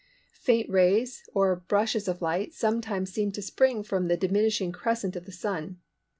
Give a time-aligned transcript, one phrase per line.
[0.41, 5.27] Faint rays or brushes of light sometimes seem to spring from the diminishing crescent of
[5.27, 5.79] the Sun.